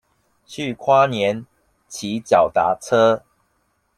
[0.47, 1.45] 去花蓮
[1.87, 3.23] 騎腳踏車